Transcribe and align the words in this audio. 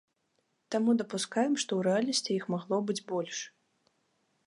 Таму 0.75 0.95
дапускаем, 1.01 1.53
што 1.65 1.71
ў 1.79 1.91
рэальнасці 1.91 2.31
іх 2.39 2.51
магло 2.57 2.83
быць 2.89 3.01
больш. 3.13 3.37